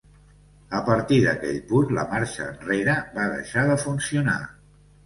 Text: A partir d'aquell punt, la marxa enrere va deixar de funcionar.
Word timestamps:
A 0.77 0.79
partir 0.87 1.19
d'aquell 1.25 1.61
punt, 1.73 1.93
la 1.99 2.07
marxa 2.15 2.49
enrere 2.49 2.97
va 3.21 3.31
deixar 3.39 3.71
de 3.73 3.79
funcionar. 3.89 4.41